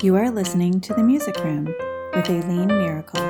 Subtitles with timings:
[0.00, 1.64] You are listening to The Music Room
[2.14, 3.20] with Aileen Miracle.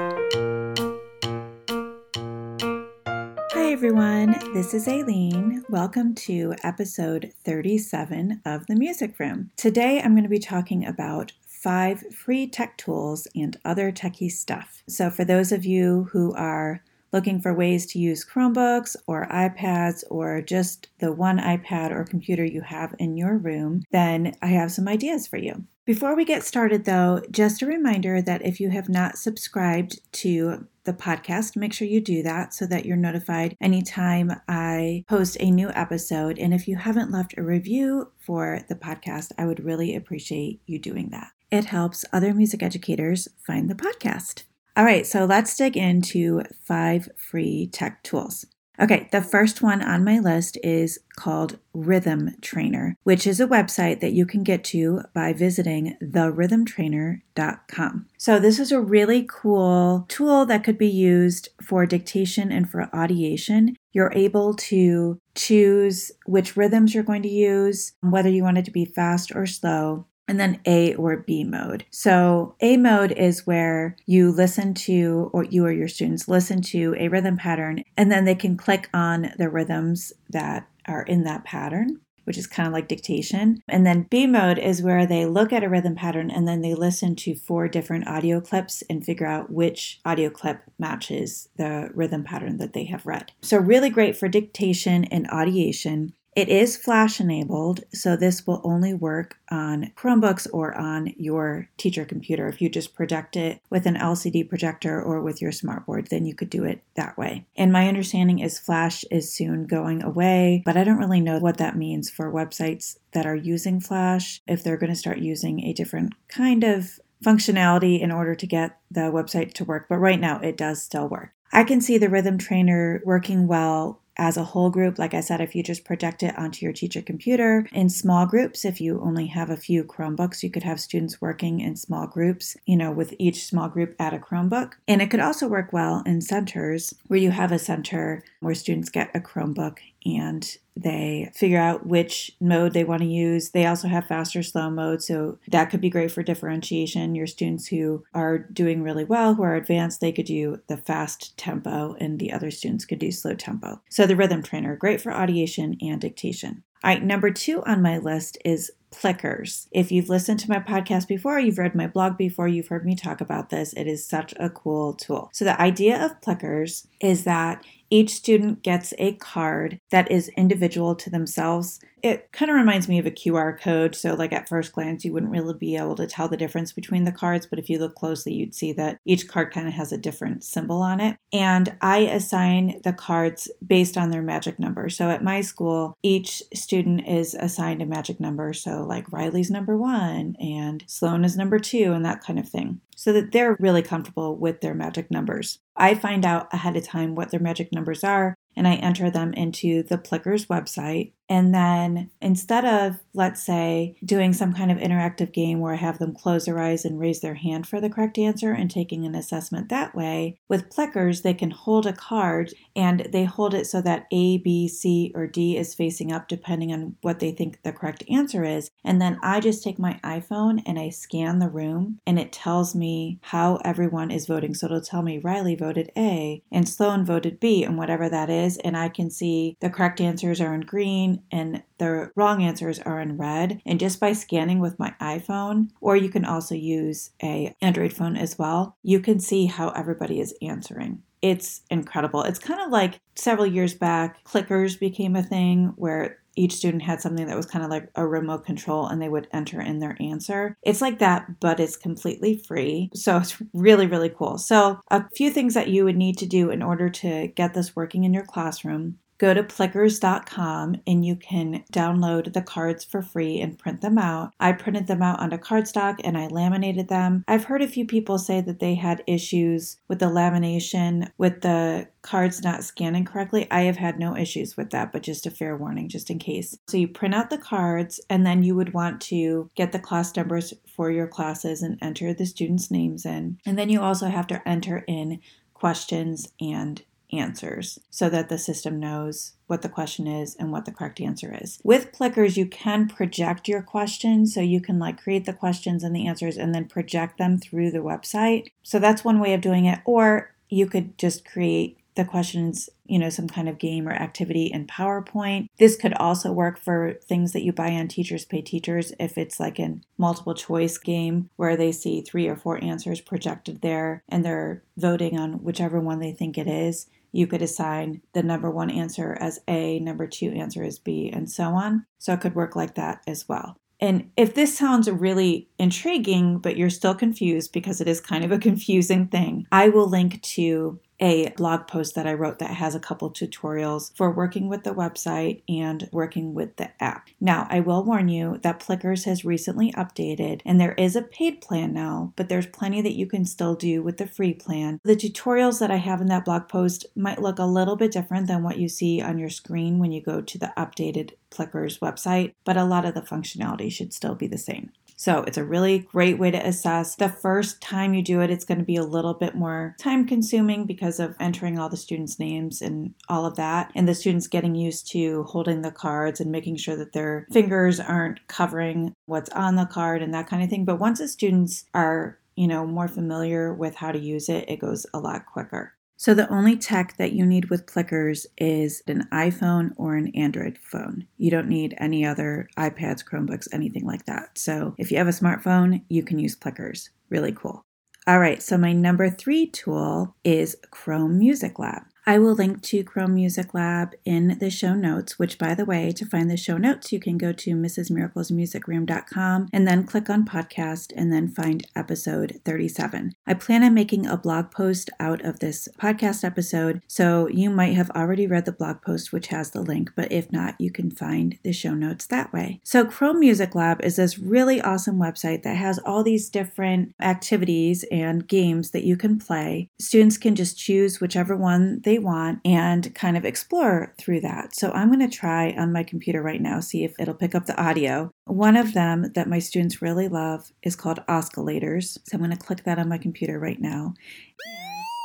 [3.52, 4.32] Hi, everyone.
[4.52, 5.64] This is Aileen.
[5.70, 9.50] Welcome to episode 37 of The Music Room.
[9.56, 14.82] Today, I'm going to be talking about five free tech tools and other techie stuff.
[14.86, 16.82] So, for those of you who are
[17.14, 22.44] looking for ways to use Chromebooks or iPads or just the one iPad or computer
[22.44, 25.64] you have in your room, then I have some ideas for you.
[25.88, 30.66] Before we get started, though, just a reminder that if you have not subscribed to
[30.84, 35.50] the podcast, make sure you do that so that you're notified anytime I post a
[35.50, 36.38] new episode.
[36.38, 40.78] And if you haven't left a review for the podcast, I would really appreciate you
[40.78, 41.28] doing that.
[41.50, 44.42] It helps other music educators find the podcast.
[44.76, 48.44] All right, so let's dig into five free tech tools.
[48.80, 53.98] Okay, the first one on my list is called Rhythm Trainer, which is a website
[54.00, 58.06] that you can get to by visiting therhythmtrainer.com.
[58.18, 62.88] So, this is a really cool tool that could be used for dictation and for
[62.94, 63.74] audiation.
[63.92, 68.70] You're able to choose which rhythms you're going to use, whether you want it to
[68.70, 71.86] be fast or slow and then A or B mode.
[71.90, 76.94] So, A mode is where you listen to, or you or your students listen to
[76.98, 81.44] a rhythm pattern, and then they can click on the rhythms that are in that
[81.44, 82.00] pattern.
[82.24, 83.62] Which is kind of like dictation.
[83.68, 86.74] And then B mode is where they look at a rhythm pattern and then they
[86.74, 92.24] listen to four different audio clips and figure out which audio clip matches the rhythm
[92.24, 93.32] pattern that they have read.
[93.40, 96.12] So, really great for dictation and audiation.
[96.38, 102.04] It is flash enabled, so this will only work on Chromebooks or on your teacher
[102.04, 102.46] computer.
[102.46, 106.36] If you just project it with an LCD projector or with your smartboard, then you
[106.36, 107.44] could do it that way.
[107.56, 111.58] And my understanding is Flash is soon going away, but I don't really know what
[111.58, 115.72] that means for websites that are using Flash, if they're going to start using a
[115.72, 119.86] different kind of functionality in order to get the website to work.
[119.88, 121.32] But right now, it does still work.
[121.52, 124.98] I can see the rhythm trainer working well as a whole group.
[124.98, 128.64] Like I said, if you just project it onto your teacher computer in small groups,
[128.64, 132.56] if you only have a few Chromebooks, you could have students working in small groups,
[132.66, 134.72] you know, with each small group at a Chromebook.
[134.86, 138.90] And it could also work well in centers where you have a center where students
[138.90, 143.50] get a Chromebook and they figure out which mode they want to use.
[143.50, 147.14] They also have faster slow mode, so that could be great for differentiation.
[147.14, 151.36] Your students who are doing really well, who are advanced, they could do the fast
[151.36, 153.80] tempo, and the other students could do slow tempo.
[153.88, 156.62] So the rhythm trainer, great for audiation and dictation.
[156.84, 159.68] All right, number two on my list is Plickers.
[159.72, 162.94] If you've listened to my podcast before, you've read my blog before, you've heard me
[162.94, 165.28] talk about this, it is such a cool tool.
[165.32, 170.94] So, the idea of Plickers is that each student gets a card that is individual
[170.96, 171.80] to themselves.
[172.02, 173.94] It kind of reminds me of a QR code.
[173.94, 177.04] So, like at first glance, you wouldn't really be able to tell the difference between
[177.04, 179.90] the cards, but if you look closely, you'd see that each card kind of has
[179.90, 181.16] a different symbol on it.
[181.32, 184.88] And I assign the cards based on their magic number.
[184.88, 188.52] So, at my school, each student is assigned a magic number.
[188.52, 192.80] So, like Riley's number one and Sloan is number two, and that kind of thing
[192.98, 195.60] so that they're really comfortable with their magic numbers.
[195.78, 199.32] I find out ahead of time what their magic numbers are and I enter them
[199.34, 201.12] into the Plickers website.
[201.28, 205.98] And then instead of, let's say, doing some kind of interactive game where I have
[205.98, 209.14] them close their eyes and raise their hand for the correct answer and taking an
[209.14, 213.80] assessment that way, with Plickers, they can hold a card and they hold it so
[213.82, 217.72] that A, B, C, or D is facing up depending on what they think the
[217.72, 218.70] correct answer is.
[218.84, 222.74] And then I just take my iPhone and I scan the room and it tells
[222.74, 224.54] me how everyone is voting.
[224.54, 228.56] So it'll tell me Riley voted A and Sloan voted B and whatever that is.
[228.58, 233.00] And I can see the correct answers are in green and the wrong answers are
[233.00, 233.60] in red.
[233.64, 238.16] And just by scanning with my iPhone, or you can also use a Android phone
[238.16, 241.02] as well, you can see how everybody is answering.
[241.20, 242.22] It's incredible.
[242.22, 247.00] It's kind of like several years back, clickers became a thing where each student had
[247.00, 249.96] something that was kind of like a remote control and they would enter in their
[250.00, 250.56] answer.
[250.62, 252.90] It's like that, but it's completely free.
[252.94, 254.38] So it's really, really cool.
[254.38, 257.74] So, a few things that you would need to do in order to get this
[257.74, 263.40] working in your classroom go to plickers.com and you can download the cards for free
[263.40, 264.32] and print them out.
[264.40, 267.24] I printed them out onto cardstock and I laminated them.
[267.28, 271.88] I've heard a few people say that they had issues with the lamination with the
[272.02, 273.46] cards not scanning correctly.
[273.50, 276.56] I have had no issues with that, but just a fair warning just in case.
[276.68, 280.14] So you print out the cards and then you would want to get the class
[280.16, 283.38] numbers for your classes and enter the students' names in.
[283.44, 285.20] And then you also have to enter in
[285.54, 286.82] questions and
[287.12, 291.36] answers so that the system knows what the question is and what the correct answer
[291.40, 291.58] is.
[291.64, 294.34] With Plickers, you can project your questions.
[294.34, 297.70] So you can like create the questions and the answers and then project them through
[297.70, 298.48] the website.
[298.62, 299.80] So that's one way of doing it.
[299.84, 304.46] Or you could just create the questions, you know, some kind of game or activity
[304.46, 305.48] in PowerPoint.
[305.58, 309.40] This could also work for things that you buy on Teachers Pay Teachers if it's
[309.40, 314.24] like a multiple choice game where they see three or four answers projected there and
[314.24, 316.86] they're voting on whichever one they think it is.
[317.12, 321.30] You could assign the number one answer as A, number two answer as B, and
[321.30, 321.86] so on.
[321.98, 323.56] So it could work like that as well.
[323.80, 328.32] And if this sounds really intriguing, but you're still confused because it is kind of
[328.32, 332.74] a confusing thing, I will link to a blog post that I wrote that has
[332.74, 337.08] a couple tutorials for working with the website and working with the app.
[337.20, 341.40] Now, I will warn you that Plickers has recently updated and there is a paid
[341.40, 344.80] plan now, but there's plenty that you can still do with the free plan.
[344.84, 348.26] The tutorials that I have in that blog post might look a little bit different
[348.26, 352.34] than what you see on your screen when you go to the updated Plickers website,
[352.44, 354.72] but a lot of the functionality should still be the same.
[354.98, 356.96] So it's a really great way to assess.
[356.96, 360.06] The first time you do it, it's going to be a little bit more time
[360.06, 363.70] consuming because of entering all the students' names and all of that.
[363.76, 367.78] And the students getting used to holding the cards and making sure that their fingers
[367.78, 370.64] aren't covering what's on the card and that kind of thing.
[370.64, 374.60] But once the students are you know, more familiar with how to use it, it
[374.60, 375.74] goes a lot quicker.
[376.00, 380.56] So the only tech that you need with Plickers is an iPhone or an Android
[380.56, 381.08] phone.
[381.16, 384.38] You don't need any other iPads, Chromebooks, anything like that.
[384.38, 386.90] So if you have a smartphone, you can use Plickers.
[387.10, 387.64] Really cool.
[388.06, 391.82] All right, so my number three tool is Chrome Music Lab.
[392.08, 395.92] I will link to Chrome Music Lab in the show notes, which, by the way,
[395.92, 400.90] to find the show notes, you can go to mrsmiraclesmusicroom.com and then click on podcast
[400.96, 403.12] and then find episode 37.
[403.26, 407.74] I plan on making a blog post out of this podcast episode, so you might
[407.74, 410.90] have already read the blog post, which has the link, but if not, you can
[410.90, 412.58] find the show notes that way.
[412.64, 417.84] So, Chrome Music Lab is this really awesome website that has all these different activities
[417.92, 419.68] and games that you can play.
[419.78, 424.54] Students can just choose whichever one they want and kind of explore through that.
[424.54, 427.46] So I'm going to try on my computer right now, see if it'll pick up
[427.46, 428.10] the audio.
[428.24, 431.98] One of them that my students really love is called oscillators.
[432.04, 433.94] So I'm going to click that on my computer right now.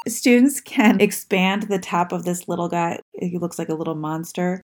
[0.08, 3.00] Students can expand the top of this little guy.
[3.14, 4.62] He looks like a little monster.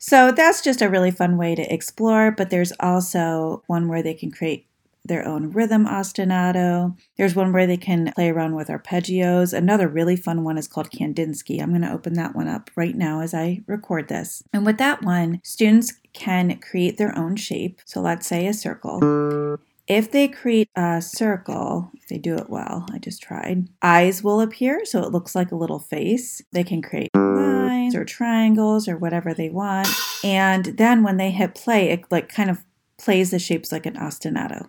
[0.00, 4.14] So that's just a really fun way to explore, but there's also one where they
[4.14, 4.66] can create
[5.04, 6.96] their own rhythm ostinato.
[7.16, 9.52] There's one where they can play around with arpeggios.
[9.52, 11.60] Another really fun one is called Kandinsky.
[11.60, 14.42] I'm going to open that one up right now as I record this.
[14.52, 17.80] And with that one, students can create their own shape.
[17.84, 19.58] So let's say a circle.
[19.88, 24.40] If they create a circle, if they do it well, I just tried, eyes will
[24.40, 24.84] appear.
[24.84, 26.40] So it looks like a little face.
[26.52, 29.88] They can create lines or triangles or whatever they want.
[30.22, 32.64] And then when they hit play, it like kind of
[32.96, 34.68] plays the shapes like an ostinato.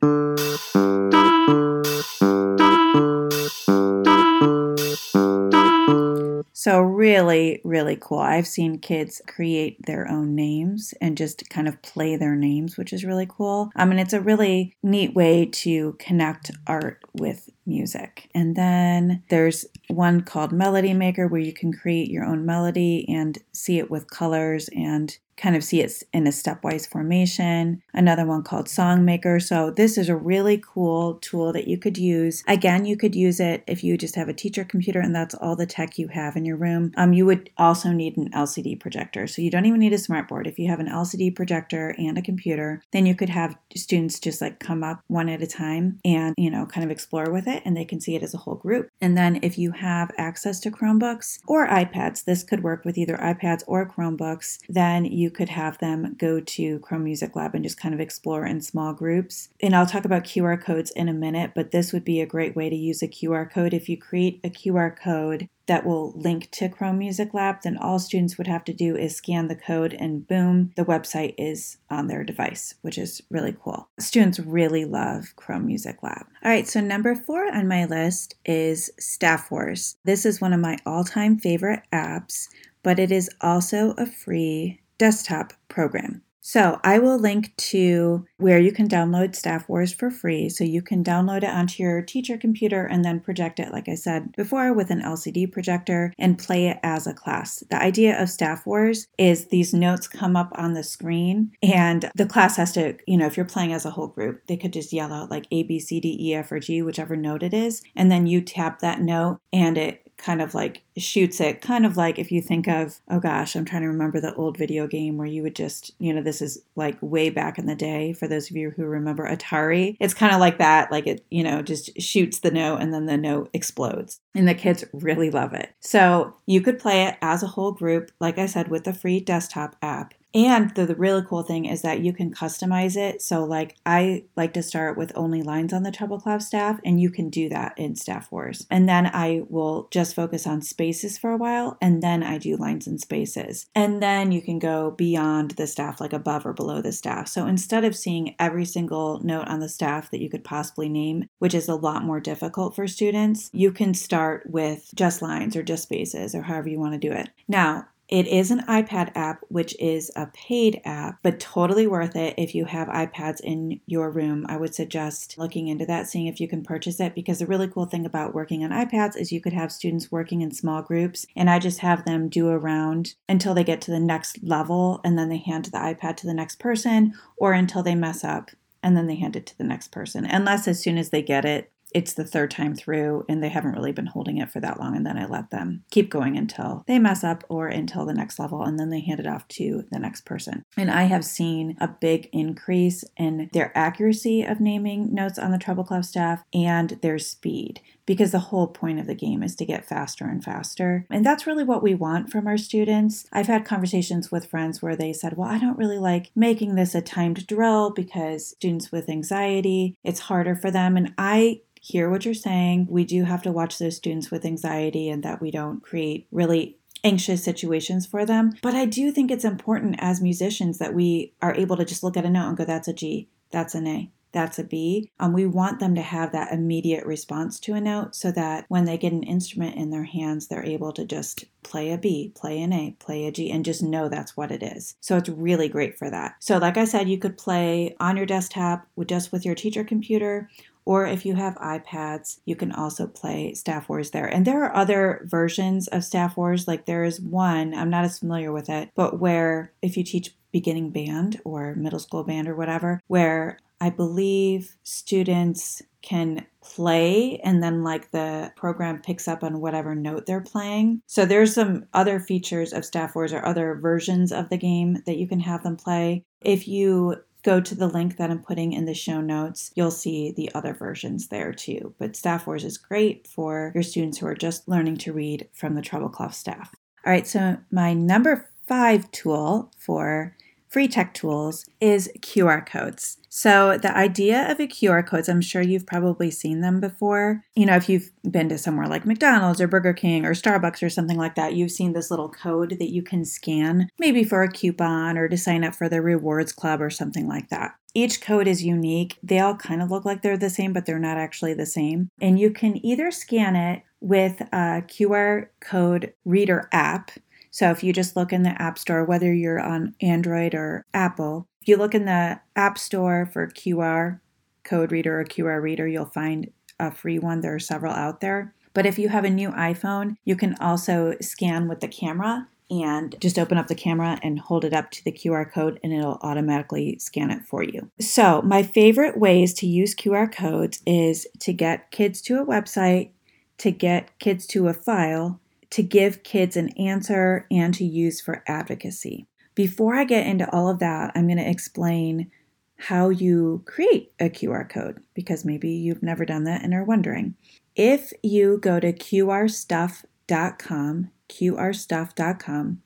[7.03, 8.19] Really, really cool.
[8.19, 12.94] I've seen kids create their own names and just kind of play their names, which
[12.94, 13.71] is really cool.
[13.75, 18.29] Um, I mean, it's a really neat way to connect art with music.
[18.33, 23.38] And then there's one called Melody Maker where you can create your own melody and
[23.54, 27.81] see it with colors and kind of see it in a stepwise formation.
[27.94, 29.40] Another one called Song Maker.
[29.40, 32.44] So this is a really cool tool that you could use.
[32.47, 35.56] Again, you could use it if you just have a teacher computer and that's all
[35.56, 36.92] the tech you have in your room.
[36.97, 39.28] Um, you would also need an LCD projector.
[39.28, 40.47] So you don't even need a smartboard.
[40.47, 44.42] If you have an LCD projector and a computer, then you could have students just
[44.42, 47.64] like come up one at a time and, you know, kind of explore with it
[47.66, 48.90] and they can see it as a whole group.
[49.02, 53.18] And then if you have access to Chromebooks or iPads, this could work with either
[53.18, 57.80] iPads or Chromebooks, then you could have them go to Chrome Music Lab and just
[57.80, 59.49] kind of explore in small groups.
[59.61, 62.56] And I'll talk about QR codes in a minute, but this would be a great
[62.56, 63.73] way to use a QR code.
[63.73, 67.99] If you create a QR code that will link to Chrome Music Lab, then all
[67.99, 72.07] students would have to do is scan the code and boom, the website is on
[72.07, 73.87] their device, which is really cool.
[73.99, 76.25] Students really love Chrome Music Lab.
[76.43, 79.97] All right, so number four on my list is Staff Wars.
[80.03, 82.49] This is one of my all time favorite apps,
[82.83, 86.21] but it is also a free desktop program.
[86.45, 90.50] So I will link to where you can download Staff Wars for free.
[90.50, 93.95] So you can download it onto your teacher computer and then project it, like I
[93.95, 97.64] said before, with an LCD projector and play it as a class.
[97.69, 102.26] The idea of Staff Wars is these notes come up on the screen and the
[102.26, 104.92] class has to, you know, if you're playing as a whole group, they could just
[104.92, 107.81] yell out like A, B, C, D, E, F, or G, whichever note it is.
[107.95, 111.97] And then you tap that note and it kind of like shoots it, kind of
[111.97, 115.18] like if you think of, oh gosh, I'm trying to remember the old video game
[115.18, 118.27] where you would just, you know, this is like way back in the day for
[118.27, 119.97] those of you who remember Atari.
[119.99, 123.06] It's kind of like that, like it, you know, just shoots the note and then
[123.06, 124.21] the note explodes.
[124.33, 125.75] And the kids really love it.
[125.81, 129.19] So you could play it as a whole group, like I said, with the free
[129.19, 130.13] desktop app.
[130.33, 133.21] And the, the, really cool thing is that you can customize it.
[133.21, 136.99] So, like, I like to start with only lines on the Treble Clef staff, and
[136.99, 138.66] you can do that in Staff Wars.
[138.71, 142.57] And then I will just focus on spaces for a while, and then I do
[142.57, 143.68] lines and spaces.
[143.75, 147.28] And then you can go beyond the staff, like above or below the staff.
[147.28, 151.28] So, instead of seeing every single note on the staff that you could possibly name,
[151.40, 155.63] which is a lot more difficult for students, you can start with just lines or
[155.63, 157.30] just spaces or however you want to do it.
[157.47, 162.35] Now, it is an iPad app, which is a paid app, but totally worth it
[162.37, 164.45] if you have iPads in your room.
[164.47, 167.67] I would suggest looking into that, seeing if you can purchase it, because the really
[167.67, 171.25] cool thing about working on iPads is you could have students working in small groups,
[171.35, 175.01] and I just have them do a round until they get to the next level,
[175.03, 178.51] and then they hand the iPad to the next person, or until they mess up
[178.83, 180.25] and then they hand it to the next person.
[180.25, 183.73] Unless as soon as they get it, it's the third time through and they haven't
[183.73, 186.83] really been holding it for that long and then I let them keep going until
[186.88, 189.85] they mess up or until the next level and then they hand it off to
[189.92, 190.64] the next person.
[190.78, 195.57] And I have seen a big increase in their accuracy of naming notes on the
[195.57, 199.66] treble clef staff and their speed because the whole point of the game is to
[199.66, 201.06] get faster and faster.
[201.09, 203.26] And that's really what we want from our students.
[203.31, 206.95] I've had conversations with friends where they said, Well, I don't really like making this
[206.95, 210.97] a timed drill because students with anxiety, it's harder for them.
[210.97, 212.87] And I hear what you're saying.
[212.90, 216.78] We do have to watch those students with anxiety and that we don't create really
[217.04, 218.54] anxious situations for them.
[218.61, 222.16] But I do think it's important as musicians that we are able to just look
[222.16, 225.11] at a note and go, that's a G, that's an A, that's a B.
[225.19, 228.85] Um, we want them to have that immediate response to a note so that when
[228.85, 232.61] they get an instrument in their hands, they're able to just play a B, play
[232.61, 234.95] an A, play a G, and just know that's what it is.
[235.02, 236.35] So it's really great for that.
[236.40, 239.83] So, like I said, you could play on your desktop with just with your teacher
[239.83, 240.49] computer
[240.85, 244.25] or if you have iPads, you can also play Staff Wars there.
[244.25, 246.68] And there are other versions of Staff Wars.
[246.68, 250.35] Like there is one, I'm not as familiar with it, but where if you teach
[250.52, 257.61] beginning band or middle school band or whatever, where I believe students can play and
[257.61, 261.02] then like the program picks up on whatever note they're playing.
[261.06, 265.18] So there's some other features of Staff Wars or other versions of the game that
[265.18, 266.23] you can have them play.
[266.40, 269.71] If you go to the link that I'm putting in the show notes.
[269.76, 271.94] You'll see the other versions there too.
[272.00, 275.76] But Staff Wars is great for your students who are just learning to read from
[275.76, 276.73] the treble clef staff.
[277.06, 280.35] All right, so my number five tool for
[280.73, 283.19] free tech tools is QR codes.
[283.30, 287.42] So, the idea of a QR codes, I'm sure you've probably seen them before.
[287.56, 290.89] You know, if you've been to somewhere like McDonald's or Burger King or Starbucks or
[290.89, 294.51] something like that, you've seen this little code that you can scan, maybe for a
[294.51, 297.75] coupon or to sign up for the rewards club or something like that.
[297.95, 299.19] Each code is unique.
[299.21, 302.09] They all kind of look like they're the same, but they're not actually the same.
[302.19, 307.11] And you can either scan it with a QR code reader app.
[307.54, 311.48] So if you just look in the App Store, whether you're on Android or Apple,
[311.62, 314.19] if you look in the App Store for QR
[314.64, 317.42] code reader or QR reader, you'll find a free one.
[317.42, 318.56] There are several out there.
[318.74, 323.16] But if you have a new iPhone, you can also scan with the camera and
[323.22, 326.18] just open up the camera and hold it up to the QR code and it'll
[326.24, 327.92] automatically scan it for you.
[328.00, 333.12] So, my favorite ways to use QR codes is to get kids to a website,
[333.60, 335.40] to get kids to a file,
[335.73, 339.25] to give kids an answer and to use for advocacy.
[339.56, 342.30] Before I get into all of that, I'm going to explain
[342.77, 347.33] how you create a QR code because maybe you've never done that and are wondering.
[347.75, 352.81] If you go to qrstuff.com, qrstuff.com,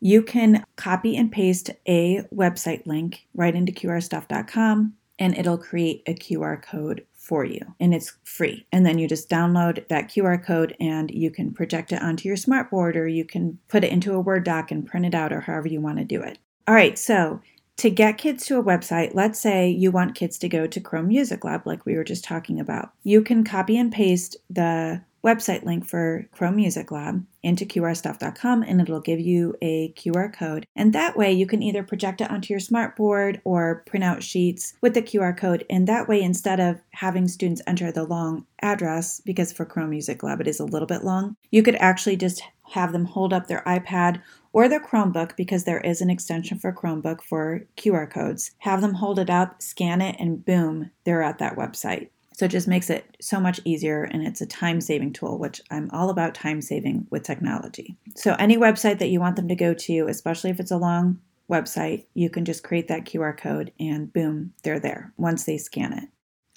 [0.00, 6.14] you can copy and paste a website link right into qrstuff.com and it'll create a
[6.14, 8.66] QR code for you and it's free.
[8.72, 12.36] And then you just download that QR code and you can project it onto your
[12.36, 15.40] smartboard or you can put it into a Word doc and print it out or
[15.40, 16.38] however you want to do it.
[16.66, 17.40] All right, so
[17.76, 21.08] to get kids to a website, let's say you want kids to go to Chrome
[21.08, 22.90] Music Lab, like we were just talking about.
[23.04, 28.80] You can copy and paste the website link for Chrome Music Lab into qrstuff.com and
[28.80, 30.66] it'll give you a QR code.
[30.76, 34.74] And that way you can either project it onto your smartboard or print out sheets
[34.80, 35.64] with the QR code.
[35.70, 40.22] And that way, instead of having students enter the long address, because for Chrome Music
[40.22, 43.46] Lab it is a little bit long, you could actually just have them hold up
[43.46, 48.52] their iPad or their Chromebook because there is an extension for Chromebook for QR codes.
[48.58, 52.08] Have them hold it up, scan it, and boom, they're at that website.
[52.34, 55.60] So it just makes it so much easier and it's a time saving tool, which
[55.70, 57.96] I'm all about time saving with technology.
[58.14, 61.20] So any website that you want them to go to, especially if it's a long
[61.50, 65.92] website, you can just create that QR code and boom, they're there once they scan
[65.92, 66.08] it.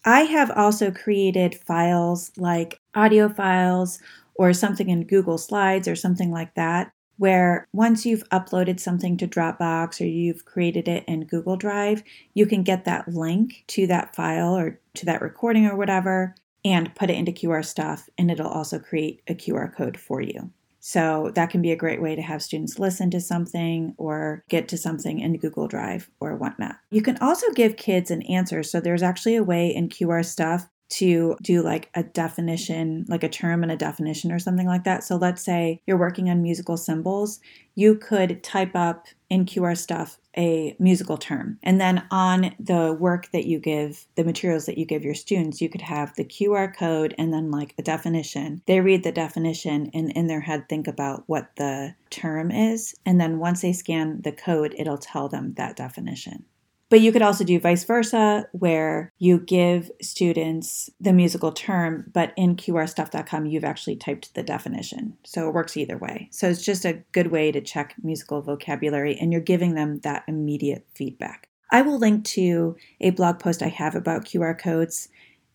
[0.05, 3.99] I have also created files like audio files
[4.35, 9.27] or something in Google Slides or something like that, where once you've uploaded something to
[9.27, 12.03] Dropbox or you've created it in Google Drive,
[12.33, 16.95] you can get that link to that file or to that recording or whatever and
[16.95, 20.51] put it into QR stuff, and it'll also create a QR code for you.
[20.79, 24.67] So that can be a great way to have students listen to something or get
[24.67, 26.75] to something in Google Drive or whatnot.
[26.91, 28.61] You can also give kids an answer.
[28.61, 33.29] So there's actually a way in QR stuff to do like a definition, like a
[33.29, 35.03] term and a definition or something like that.
[35.03, 37.39] So let's say you're working on musical symbols,
[37.75, 41.57] you could type up in QR stuff a musical term.
[41.63, 45.61] And then on the work that you give, the materials that you give your students,
[45.61, 48.61] you could have the QR code and then like a definition.
[48.65, 52.95] They read the definition and in their head think about what the term is.
[53.05, 56.45] And then once they scan the code, it'll tell them that definition.
[56.89, 62.31] But you could also do vice versa, where you give students the musical term, but
[62.37, 65.17] in qrstuff.com, you've actually typed the definition.
[65.25, 66.29] So it works either way.
[66.31, 70.23] So it's just a good way to check musical vocabulary, and you're giving them that
[70.27, 71.49] immediate feedback.
[71.71, 75.09] I will link to a blog post I have about QR codes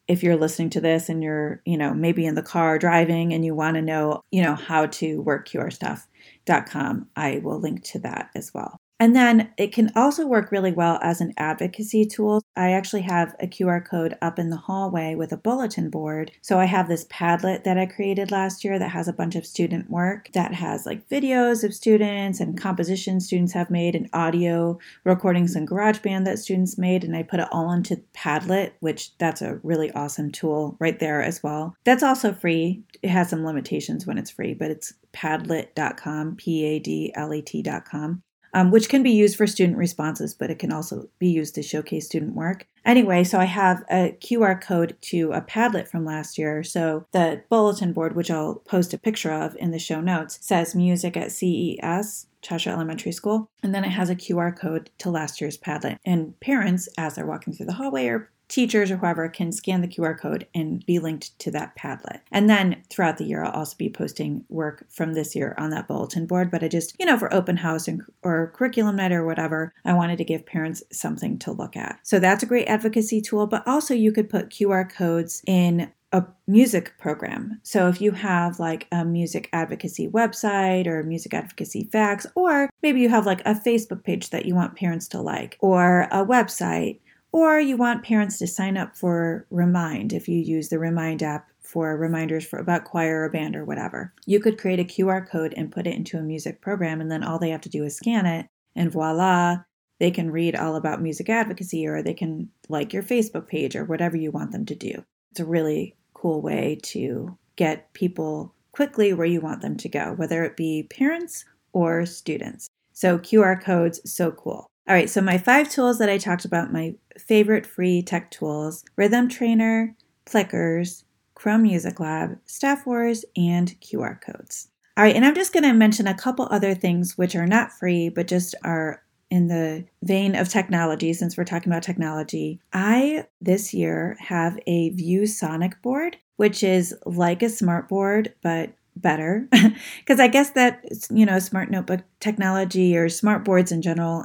[0.08, 3.44] if you're listening to this and you're, you know, maybe in the car driving and
[3.44, 8.30] you want to know, you know, how to work qrstuff.com, I will link to that
[8.34, 8.76] as well.
[9.00, 12.42] And then it can also work really well as an advocacy tool.
[12.54, 16.32] I actually have a QR code up in the hallway with a bulletin board.
[16.42, 19.46] So I have this Padlet that I created last year that has a bunch of
[19.46, 24.78] student work that has like videos of students and compositions students have made and audio
[25.04, 27.02] recordings in GarageBand that students made.
[27.02, 31.22] And I put it all into Padlet, which that's a really awesome tool right there
[31.22, 31.74] as well.
[31.84, 32.82] That's also free.
[33.02, 37.40] It has some limitations when it's free, but it's padlet.com, P A D L E
[37.40, 38.22] T.com
[38.54, 41.62] um, which can be used for student responses, but it can also be used to
[41.62, 42.66] showcase student work.
[42.84, 46.62] Anyway, so I have a QR code to a Padlet from last year.
[46.62, 50.74] So the bulletin board, which I'll post a picture of in the show notes, says
[50.74, 52.26] music at CES.
[52.42, 55.98] Cheshire Elementary School, and then it has a QR code to last year's Padlet.
[56.06, 59.88] And parents, as they're walking through the hallway or teachers or whoever can scan the
[59.88, 62.20] QR code and be linked to that Padlet.
[62.30, 65.88] And then throughout the year, I'll also be posting work from this year on that
[65.88, 66.50] bulletin board.
[66.50, 69.94] But I just, you know, for open house and, or curriculum night or whatever, I
[69.94, 72.00] wanted to give parents something to look at.
[72.02, 73.46] So that's a great advocacy tool.
[73.46, 77.60] But also, you could put QR codes in a music program.
[77.62, 83.00] So if you have like a music advocacy website or music advocacy facts, or maybe
[83.00, 86.98] you have like a Facebook page that you want parents to like, or a website,
[87.32, 91.48] or you want parents to sign up for Remind if you use the Remind app
[91.60, 94.12] for reminders for about choir or band or whatever.
[94.26, 97.22] You could create a QR code and put it into a music program, and then
[97.22, 99.58] all they have to do is scan it, and voila,
[100.00, 103.84] they can read all about music advocacy or they can like your Facebook page or
[103.84, 105.04] whatever you want them to do.
[105.30, 110.14] It's a really cool way to get people quickly where you want them to go,
[110.16, 112.68] whether it be parents or students.
[112.94, 114.66] So QR codes, so cool.
[114.88, 118.84] All right, so my five tools that I talked about, my favorite free tech tools
[118.96, 121.04] Rhythm Trainer, Plickers,
[121.34, 124.68] Chrome Music Lab, Staff Wars, and QR codes.
[124.96, 127.72] All right, and I'm just going to mention a couple other things which are not
[127.72, 132.60] free, but just are in the vein of technology, since we're talking about technology.
[132.72, 139.48] I, this year, have a ViewSonic board, which is like a smart board, but better
[140.00, 144.24] because i guess that you know smart notebook technology or smart boards in general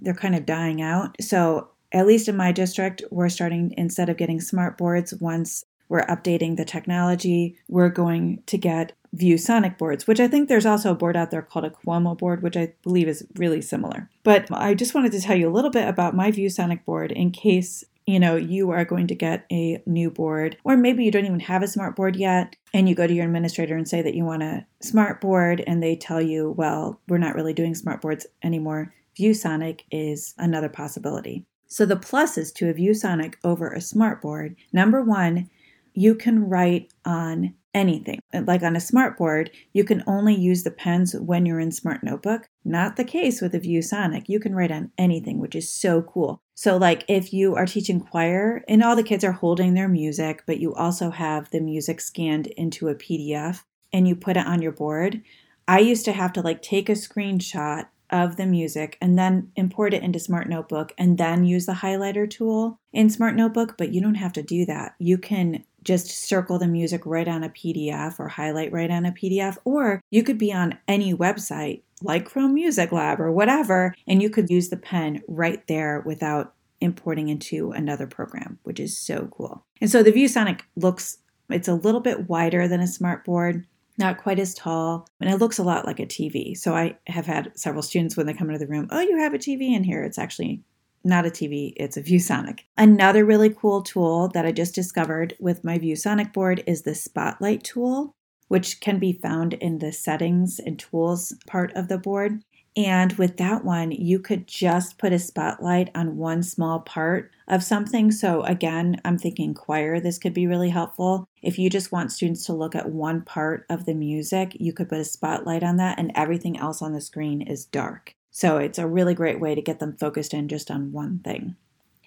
[0.00, 1.16] they're kind of dying out.
[1.20, 6.04] So, at least in my district, we're starting, instead of getting smart boards, once we're
[6.04, 10.94] updating the technology, we're going to get ViewSonic boards, which I think there's also a
[10.94, 14.10] board out there called a Qomo board, which I believe is really similar.
[14.24, 17.30] But I just wanted to tell you a little bit about my ViewSonic board in
[17.30, 21.24] case you know you are going to get a new board or maybe you don't
[21.24, 24.14] even have a smart board yet and you go to your administrator and say that
[24.14, 28.00] you want a smart board and they tell you well we're not really doing smart
[28.00, 31.46] boards anymore ViewSonic is another possibility.
[31.76, 35.50] So the pluses to a ViewSonic over a smartboard, number one,
[35.92, 38.18] you can write on anything.
[38.32, 42.48] Like on a smartboard, you can only use the pens when you're in Smart Notebook.
[42.64, 44.24] Not the case with a ViewSonic.
[44.26, 46.40] You can write on anything, which is so cool.
[46.54, 50.44] So, like if you are teaching choir and all the kids are holding their music,
[50.46, 54.62] but you also have the music scanned into a PDF and you put it on
[54.62, 55.20] your board,
[55.68, 59.94] I used to have to like take a screenshot of the music and then import
[59.94, 64.00] it into Smart Notebook and then use the highlighter tool in Smart Notebook, but you
[64.00, 64.94] don't have to do that.
[64.98, 69.12] You can just circle the music right on a PDF or highlight right on a
[69.12, 74.20] PDF, or you could be on any website like Chrome Music Lab or whatever, and
[74.20, 79.28] you could use the pen right there without importing into another program, which is so
[79.30, 79.64] cool.
[79.80, 83.64] And so the ViewSonic looks, it's a little bit wider than a smartboard,
[83.98, 86.56] not quite as tall, and it looks a lot like a TV.
[86.56, 89.34] So I have had several students when they come into the room, oh, you have
[89.34, 90.02] a TV in here.
[90.02, 90.62] It's actually
[91.04, 92.60] not a TV, it's a ViewSonic.
[92.76, 97.62] Another really cool tool that I just discovered with my ViewSonic board is the Spotlight
[97.62, 98.12] tool,
[98.48, 102.42] which can be found in the settings and tools part of the board.
[102.76, 107.64] And with that one, you could just put a spotlight on one small part of
[107.64, 108.10] something.
[108.12, 111.26] So, again, I'm thinking choir, this could be really helpful.
[111.42, 114.90] If you just want students to look at one part of the music, you could
[114.90, 118.14] put a spotlight on that, and everything else on the screen is dark.
[118.30, 121.56] So, it's a really great way to get them focused in just on one thing.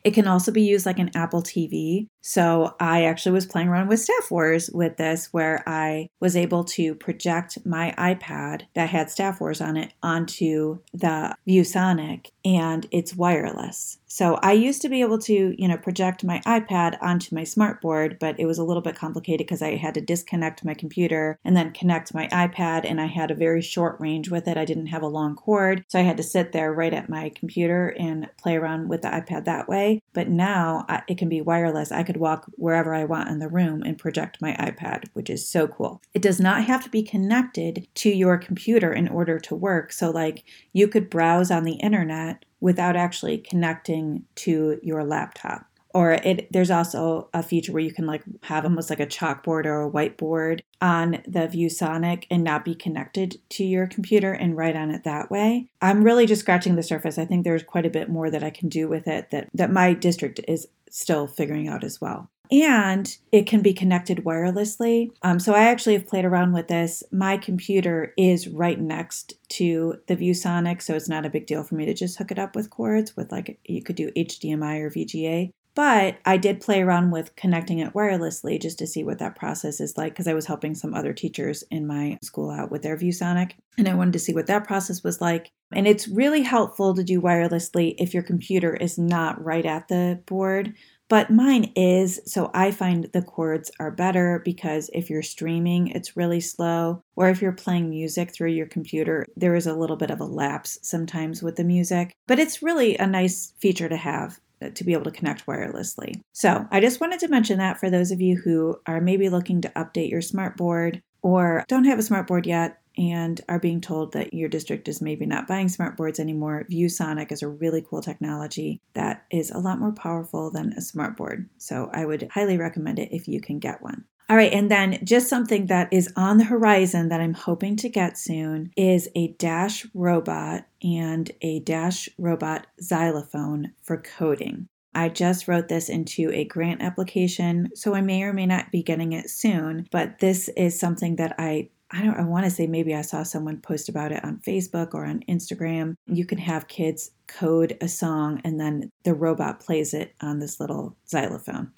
[0.03, 2.07] It can also be used like an Apple TV.
[2.21, 6.63] So I actually was playing around with Staff Wars with this, where I was able
[6.65, 13.15] to project my iPad that had Staff Wars on it onto the ViewSonic, and it's
[13.15, 13.97] wireless.
[14.11, 18.17] So I used to be able to, you know, project my iPad onto my smartboard,
[18.19, 21.55] but it was a little bit complicated because I had to disconnect my computer and
[21.55, 24.57] then connect my iPad, and I had a very short range with it.
[24.57, 27.29] I didn't have a long cord, so I had to sit there right at my
[27.29, 30.01] computer and play around with the iPad that way.
[30.13, 31.91] But now it can be wireless.
[31.91, 35.47] I could walk wherever I want in the room and project my iPad, which is
[35.47, 36.01] so cool.
[36.15, 39.93] It does not have to be connected to your computer in order to work.
[39.93, 46.13] So, like, you could browse on the internet without actually connecting to your laptop or
[46.13, 49.83] it there's also a feature where you can like have almost like a chalkboard or
[49.83, 54.91] a whiteboard on the ViewSonic and not be connected to your computer and write on
[54.91, 55.67] it that way.
[55.81, 57.17] I'm really just scratching the surface.
[57.17, 59.71] I think there's quite a bit more that I can do with it that that
[59.71, 65.11] my district is still figuring out as well and it can be connected wirelessly.
[65.21, 67.03] Um, so I actually have played around with this.
[67.11, 71.75] My computer is right next to the ViewSonic, so it's not a big deal for
[71.75, 74.89] me to just hook it up with cords with like you could do HDMI or
[74.89, 75.51] VGA.
[75.75, 79.79] But I did play around with connecting it wirelessly just to see what that process
[79.79, 82.97] is like because I was helping some other teachers in my school out with their
[82.97, 85.51] ViewSonic and I wanted to see what that process was like.
[85.71, 90.21] And it's really helpful to do wirelessly if your computer is not right at the
[90.25, 90.73] board
[91.09, 96.15] but mine is, so I find the cords are better because if you're streaming, it's
[96.15, 97.03] really slow.
[97.15, 100.25] Or if you're playing music through your computer, there is a little bit of a
[100.25, 102.13] lapse sometimes with the music.
[102.27, 106.21] But it's really a nice feature to have uh, to be able to connect wirelessly.
[106.33, 109.61] So I just wanted to mention that for those of you who are maybe looking
[109.61, 114.33] to update your smartboard or don't have a smartboard yet and are being told that
[114.33, 119.25] your district is maybe not buying smartboards anymore, ViewSonic is a really cool technology that
[119.31, 121.47] is a lot more powerful than a smartboard.
[121.57, 124.05] So I would highly recommend it if you can get one.
[124.29, 127.89] All right, and then just something that is on the horizon that I'm hoping to
[127.89, 134.67] get soon is a Dash robot and a Dash robot xylophone for coding.
[134.93, 138.83] I just wrote this into a grant application, so I may or may not be
[138.83, 142.67] getting it soon, but this is something that I I don't I want to say
[142.67, 145.95] maybe I saw someone post about it on Facebook or on Instagram.
[146.05, 150.59] You can have kids code a song and then the robot plays it on this
[150.59, 151.71] little xylophone.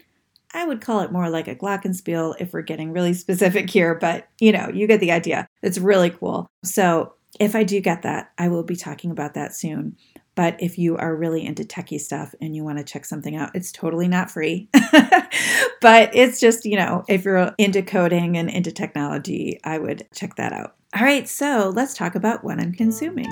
[0.53, 4.27] I would call it more like a glockenspiel if we're getting really specific here, but
[4.39, 5.47] you know, you get the idea.
[5.61, 6.49] It's really cool.
[6.63, 9.95] So, if I do get that, I will be talking about that soon.
[10.35, 13.51] But if you are really into techie stuff and you want to check something out,
[13.53, 14.69] it's totally not free.
[15.81, 20.35] but it's just, you know, if you're into coding and into technology, I would check
[20.35, 20.75] that out.
[20.95, 23.29] All right, so let's talk about what I'm consuming.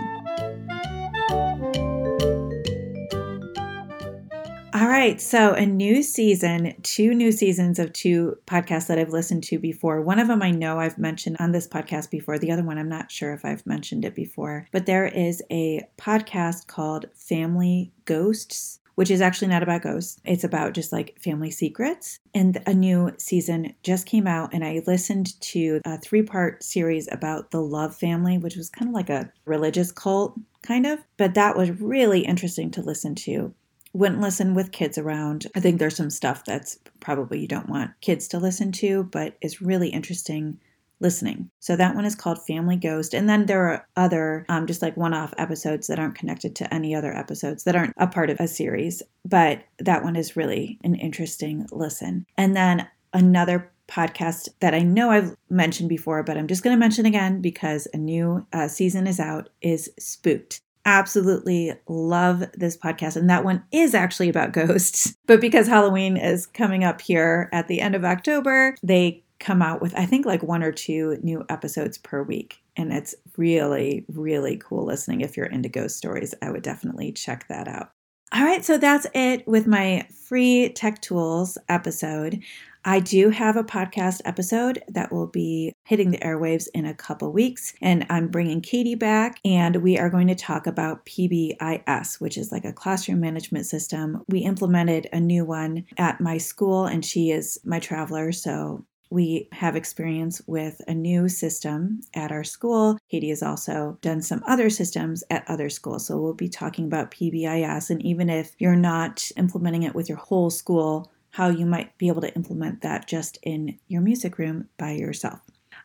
[4.71, 9.43] All right, so a new season, two new seasons of two podcasts that I've listened
[9.45, 9.99] to before.
[9.99, 12.37] One of them I know I've mentioned on this podcast before.
[12.37, 15.81] The other one I'm not sure if I've mentioned it before, but there is a
[15.97, 20.19] podcast called Family Ghosts which is actually not about ghosts.
[20.25, 22.19] It's about just like family secrets.
[22.33, 27.07] And a new season just came out, and I listened to a three part series
[27.09, 30.99] about the Love family, which was kind of like a religious cult, kind of.
[31.15, 33.53] But that was really interesting to listen to
[33.93, 35.47] wouldn't listen with kids around.
[35.55, 39.35] I think there's some stuff that's probably you don't want kids to listen to, but
[39.41, 40.59] is really interesting
[40.99, 41.49] listening.
[41.59, 43.13] So that one is called Family Ghost.
[43.13, 46.73] And then there are other, um, just like one off episodes that aren't connected to
[46.73, 49.01] any other episodes that aren't a part of a series.
[49.25, 52.25] But that one is really an interesting listen.
[52.37, 56.79] And then another podcast that I know I've mentioned before, but I'm just going to
[56.79, 60.61] mention again because a new uh, season is out is Spooked.
[60.89, 63.15] Absolutely love this podcast.
[63.15, 65.15] And that one is actually about ghosts.
[65.27, 69.79] But because Halloween is coming up here at the end of October, they come out
[69.79, 72.57] with, I think, like one or two new episodes per week.
[72.75, 75.21] And it's really, really cool listening.
[75.21, 77.91] If you're into ghost stories, I would definitely check that out.
[78.31, 82.41] All right, so that's it with my free tech tools episode.
[82.85, 87.31] I do have a podcast episode that will be hitting the airwaves in a couple
[87.31, 92.37] weeks, and I'm bringing Katie back, and we are going to talk about PBIS, which
[92.37, 94.23] is like a classroom management system.
[94.29, 99.49] We implemented a new one at my school, and she is my traveler, so we
[99.51, 102.97] have experience with a new system at our school.
[103.09, 106.05] Katie has also done some other systems at other schools.
[106.05, 107.89] So we'll be talking about PBIS.
[107.89, 112.09] And even if you're not implementing it with your whole school, how you might be
[112.09, 115.39] able to implement that just in your music room by yourself.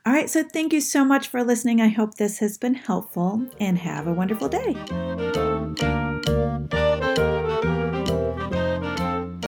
[0.05, 1.81] All right, so thank you so much for listening.
[1.81, 5.54] I hope this has been helpful and have a wonderful day.